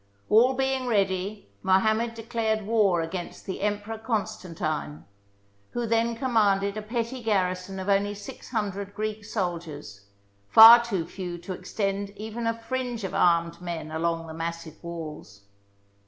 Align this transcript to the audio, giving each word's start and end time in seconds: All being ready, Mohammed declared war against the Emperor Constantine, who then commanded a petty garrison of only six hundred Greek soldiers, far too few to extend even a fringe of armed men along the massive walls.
All 0.31 0.55
being 0.55 0.87
ready, 0.87 1.51
Mohammed 1.61 2.15
declared 2.15 2.63
war 2.65 3.01
against 3.01 3.45
the 3.45 3.61
Emperor 3.61 3.99
Constantine, 3.99 5.05
who 5.73 5.85
then 5.85 6.15
commanded 6.15 6.75
a 6.75 6.81
petty 6.81 7.21
garrison 7.21 7.79
of 7.79 7.87
only 7.87 8.15
six 8.15 8.49
hundred 8.49 8.95
Greek 8.95 9.23
soldiers, 9.23 10.07
far 10.49 10.83
too 10.83 11.05
few 11.05 11.37
to 11.37 11.53
extend 11.53 12.09
even 12.17 12.47
a 12.47 12.57
fringe 12.59 13.03
of 13.03 13.13
armed 13.13 13.61
men 13.61 13.91
along 13.91 14.25
the 14.25 14.33
massive 14.33 14.83
walls. 14.83 15.41